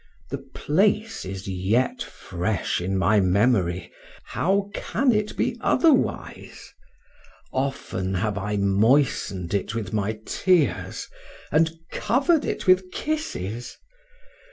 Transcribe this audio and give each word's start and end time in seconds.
The 0.31 0.39
place 0.39 1.25
is 1.25 1.47
yet 1.47 2.01
fresh 2.01 2.81
in 2.81 2.97
my 2.97 3.19
memory 3.19 3.91
how 4.23 4.71
can 4.73 5.11
it 5.11 5.37
be 5.37 5.55
otherwise? 5.61 6.73
often 7.53 8.15
have 8.15 8.35
I 8.35 8.57
moistened 8.57 9.53
it 9.53 9.75
with 9.75 9.93
my 9.93 10.17
tears 10.25 11.07
and 11.51 11.71
covered 11.91 12.45
it 12.45 12.65
with 12.65 12.89
kisses. 12.91 13.77